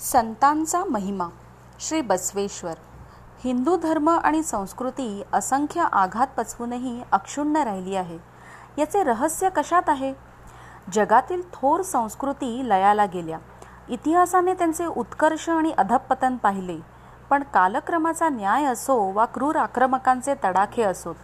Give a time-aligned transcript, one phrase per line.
[0.00, 1.28] संतांचा महिमा.
[1.80, 2.74] श्री बसवेश्वर.
[3.44, 8.18] हिंदू धर्म आणि संस्कृती असंख्य आघात पचवूनही अक्षुण्ण राहिली आहे.
[8.78, 10.14] याचे रहस्य कशात आहे?
[10.92, 13.38] जगातील थोर संस्कृती लयाला गेल्या.
[13.88, 16.78] इतिहासाने त्यांचे उत्कर्ष आणि अधपतन पाहिले.
[17.30, 21.14] पण कालक्रमाचा न्याय असो वा क्रूर आक्रमकांचे तडाखे असोत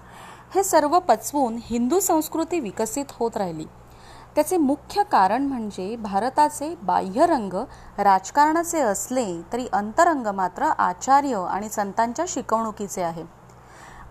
[0.55, 3.65] हे सर्व पचवून हिंदू संस्कृती विकसित होत राहिली.
[4.37, 7.55] त्याचे मुख्य कारण म्हणजे भारताचे बाह्यरंग
[7.99, 13.25] राजकारणाचे असले तरी अंतरंग मात्र आचार्य आणि संतांच्या शिकवणुकीचे आहे.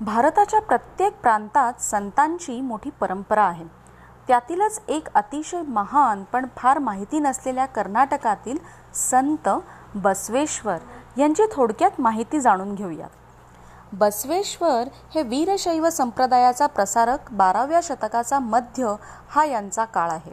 [0.02, 3.66] भारताच्या प्रत्येक प्रांतात संतांची मोठी परंपरा आहे.
[4.28, 8.58] त्यातीलच एक अतिशय महान पण फार माहिती नसलेल्या कर्नाटकातील
[9.12, 9.50] संत
[9.96, 10.78] बसवेश्वर
[11.18, 13.10] यांची थोडक्यात माहिती जाणून घेऊयात.
[13.94, 18.96] बसवेश्वर हे वीरशैव संप्रदायाचा प्रसारक बाराव्या शतकाचा मध्य
[19.30, 20.32] हा यांचा काळ आहे.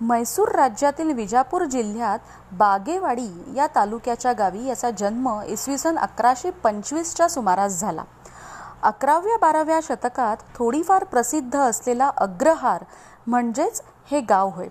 [0.00, 2.18] म्हैसूर राज्यातील विजापूर जिल्ह्यात
[2.52, 8.04] बागेवाडी या तालुक्याच्या गावी याचा जन्म इसवी सन अकराशे पंचवीसच्या सुमारास झाला.
[8.82, 12.84] अकराव्या बाराव्या शतकात थोडीफार प्रसिद्ध असलेला अग्रहार
[13.26, 14.68] म्हणजेच हे गाव होय.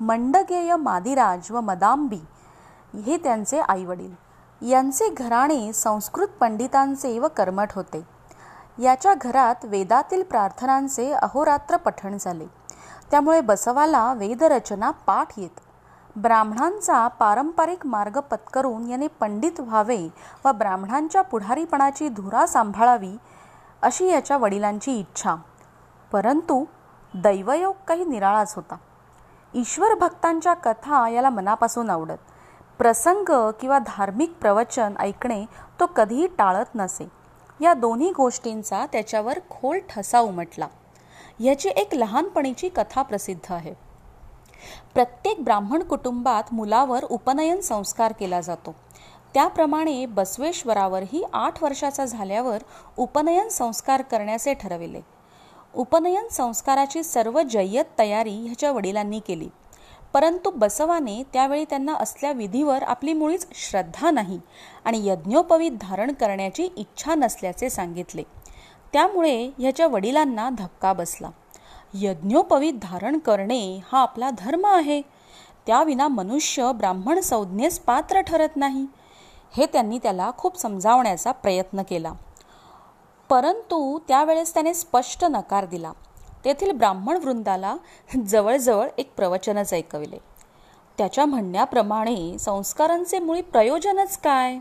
[0.00, 2.20] मंडगेय मादिराज व मदांबी
[3.06, 4.12] हे त्यांचे आईवडील.
[4.62, 8.06] यांचे घराणे संस्कृत पंडितांचे व कर्मठ होते.
[8.78, 12.46] याच्या घरात वेदातील प्रार्थनांचे अहोरात्र पठण झाले.
[13.10, 15.60] त्यामुळे बसवाला वेदरचना पाठ येत.
[16.16, 20.08] ब्राह्मणांचा पारंपरिक मार्ग पत्करून याने पंडित व्हावे
[20.44, 23.16] व ब्राह्मणांच्या पुढारीपणाची धुरा सांभाळावी
[23.82, 25.34] अशी याच्या वडिलांची इच्छा.
[26.12, 26.64] परंतु
[27.14, 28.76] दैवयोग काही निराळाच होता.
[29.54, 32.18] ईश्वर भक्तांच्या कथा याला मनापासून आवडत.
[32.78, 35.44] प्रसंग किंवा धार्मिक प्रवचन ऐकणे
[35.80, 37.08] तो कधीही टाळत नसे.
[37.60, 40.68] या दोन्ही गोष्टींचा त्याच्यावर खोल ठसा उमटला.
[41.40, 43.74] याची एक लहानपणीची कथा प्रसिद्ध आहे.
[44.94, 48.74] प्रत्येक ब्राह्मण कुटुंबात मुलावर उपनयन संस्कार केला जातो.
[49.34, 52.58] त्याप्रमाणे बसवेश्वरावरही आठ वर्षाचा झाल्यावर
[52.96, 55.00] उपनयन संस्कार करण्याचे ठरविले.
[55.74, 59.48] उपनयन संस्काराची सर्व जय्यत तयारी ह्याच्या वडिलांनी केली.
[60.14, 64.40] परंतु बसवाने त्यावेळी त्यांना असल्या विधीवर आपली मुळीच श्रद्धा नाही
[64.84, 68.22] आणि यज्ञोपवीत धारण करण्याची इच्छा नसल्याचे सांगितले.
[68.92, 71.30] त्यामुळे ह्याच्या वडिलांना धक्का बसला.
[71.94, 75.02] यज्ञोपवीत धारण करणे हा आपला धर्म आहे.
[75.66, 78.86] त्याविना मनुष्य ब्राह्मण संज्ञेस पात्र ठरत नाही.
[79.56, 82.12] हे त्यांनी त्याला खूप समजावण्याचा प्रयत्न केला.
[83.28, 85.92] परंतु त्यावेळेस त्याने स्पष्ट नकार दिला.
[86.44, 87.76] तेथील ब्राह्मण वृंदाला
[88.26, 90.18] जवळजवळ एक प्रवचनच ऐकविले.
[90.98, 94.58] त्याच्या म्हणण्याप्रमाणे संस्कारांचे मुळी प्रयोजनच काय?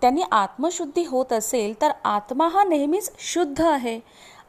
[0.00, 4.00] त्यांनी आत्मशुद्धी होत असेल तर आत्मा हा नेहमीच शुद्ध आहे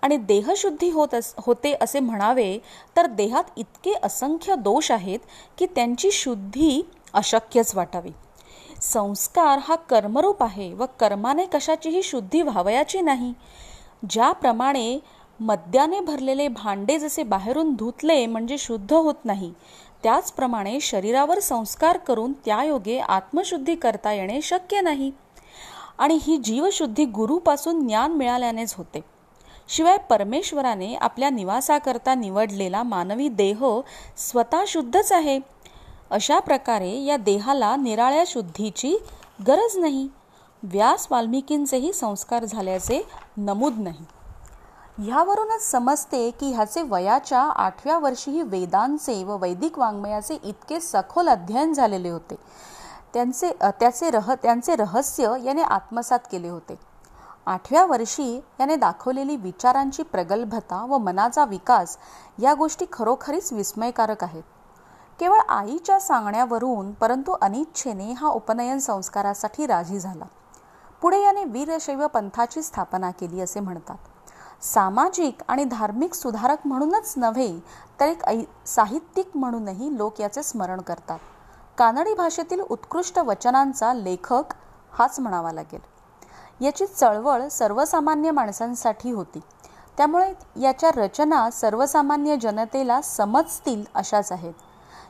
[0.02, 2.58] आणि देहशुद्धी होत अस होते असे म्हणावे
[2.98, 5.20] तर देहात इतके असंख्य दोष आहेत
[5.58, 6.82] की त्यांची शुद्धी
[7.14, 8.12] अशक्यच वाटावी.
[8.82, 13.34] संस्कार हा कर्मरूप आहे व कर्माने कशाचीही शुद्धी व्हावयाची नाही.
[14.10, 15.00] ज्याप्रमाणे
[15.40, 19.54] मद्याने भरलेले भांडे जसे बाहेरून धुतले म्हणजे शुद्ध होत नाही.
[20.04, 25.12] त्याचप्रमाणे शरीरावर संस्कार करून त्यायोगे आत्मशुद्धी करता येणे शक्य नाही.
[25.98, 29.02] आणि ही जीवशुद्धी गुरुपासून ज्ञान मिळाल्यानेच होते.
[29.68, 33.82] शिवाय परमेश्वराने आपल्या निवासाकरता निवडलेला मानवी देह
[34.18, 35.40] स्वतः शुद्धच आहे.
[36.10, 38.96] अशा प्रकारे या देहाला निराळ्या शुद्धीची
[39.48, 40.08] गरज नाही.
[40.64, 43.08] व्यास वाल्मिकींचेही संस्कार झाल्याचे
[43.38, 44.06] नमूद नाही.
[45.02, 52.10] ह्यावरूनच समजते की ह्याचे वयाच्या आठव्या वर्षीही वेदांचे व वैदिक वाङ्मयाचे इतके सखोल अध्ययन झालेले
[52.10, 52.36] होते.
[53.14, 56.80] त्यांचे त्याचे रह त्यांचे रहस्य याने आत्मसात केले होते.
[57.46, 61.98] आठव्या वर्षी याने दाखवलेली विचारांची प्रगल्भता व मनाचा विकास
[62.40, 64.44] या गोष्टी खरोखरीच विस्मयकारक आहेत.
[65.20, 70.26] केवळ आईच्या सांगण्यावरून परंतु अनिच्छेने हा उपनयन संस्कारासाठी राजी झाला.
[71.02, 73.98] पुढे याने वीरशैव पंथाची स्थापना केली असे म्हणतात.
[74.62, 77.60] सामाजिक आणि धार्मिक सुधारक म्हणूनच नव्हे
[78.00, 81.20] तर एक ऐ साहित्यिक म्हणूनही लोक याचे स्मरण करतात.
[81.78, 84.44] कानडी भाषेतील उत्कृष्ट वचनांचा लेखक
[84.92, 85.80] हाच म्हणावा लागेल.
[86.66, 89.40] याची चळवळ सर्वसामान्य माणसांसाठी होती.
[89.98, 94.54] त्यामुळे याच्या रचना सर्वसामान्य जनतेला समजतील अशाच आहेत.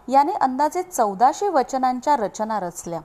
[0.08, 3.00] याने अंदाजे चौदाशे वचनांच्या रचना रचल्या.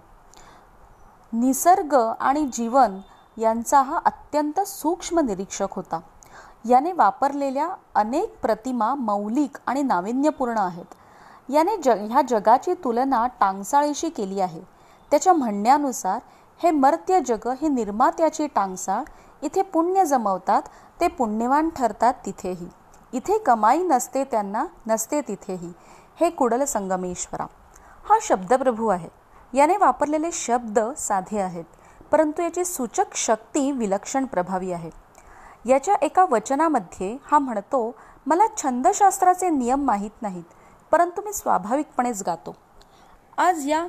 [1.32, 3.00] निसर्ग आणि जीवन
[3.36, 6.00] यांचा हा अत्यंत सूक्ष्म निरीक्षक होता.
[6.64, 10.94] याने वापरलेल्या अनेक प्रतिमा मौलिक आणि नाविन्यपूर्ण आहेत.
[11.48, 14.60] याने ज ह्या जगाची तुलना टांगसाळीशी केली आहे.
[15.10, 16.20] त्याच्या म्हणण्यानुसार
[16.62, 19.02] हे मर्त्य जग हे निर्मात्याची टांगसाळ
[19.42, 20.62] इथे पुण्य जमवतात
[21.00, 22.68] ते पुण्यवान ठरतात तिथेही.
[23.12, 25.72] इथे कमाई नसते त्यांना नसते तिथेही.
[26.20, 27.46] हे कुडल संगमेश्वरा.
[28.08, 29.08] हा शब्दप्रभू आहे.
[29.52, 31.64] याने वापरलेले शब्द साधे आहेत
[32.12, 34.90] परंतु याची सूचक शक्ती विलक्षण प्रभावी आहे.
[35.66, 37.90] याच्या एका वचनामध्ये हा म्हणतो
[38.26, 40.54] मला छंदशास्त्राचे नियम माहीत नाहीत
[40.92, 42.54] परंतु मी स्वाभाविकपणेच गातो.
[43.38, 43.86] आज या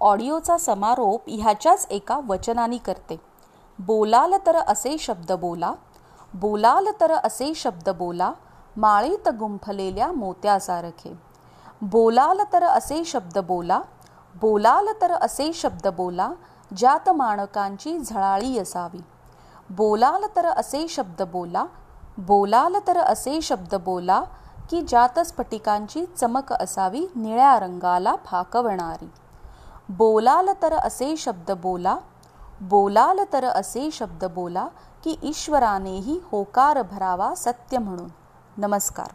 [0.00, 3.20] ऑडिओचा समारोप ह्याच्याच एका वचनाने करते.
[3.78, 5.72] बोलाल तर असे शब्द बोला
[6.34, 8.32] बोलाल तर असे शब्द बोला
[8.76, 11.16] माळीत गुंफलेल्या मोत्यासारखे.
[11.82, 13.80] बोलाल तर असे शब्द बोला
[14.34, 16.32] बोलाल तर असे शब्द बोला
[16.70, 19.00] ज्यात माणकांची झळाळी असावी.
[19.76, 21.64] बोलाल तर असे शब्द बोला
[22.18, 24.22] बोलाल तर असे शब्द बोला
[24.70, 29.10] की ज्यात स्फटिकांची चमक असावी निळ्या रंगाला फाकवणारी.
[29.88, 31.96] बोलाल तर असे शब्द बोला
[32.60, 34.66] बोलाल तर असे शब्द बोला
[35.04, 38.08] की ईश्वरानेही होकार भरावा सत्य म्हणून.
[38.56, 39.08] नमस्कार.